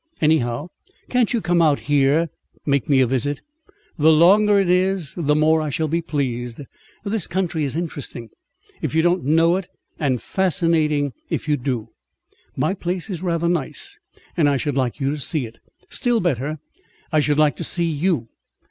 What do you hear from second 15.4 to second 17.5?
it. Still better, I should